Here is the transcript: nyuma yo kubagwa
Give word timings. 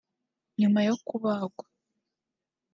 nyuma 0.59 0.79
yo 0.87 0.95
kubagwa 1.07 1.65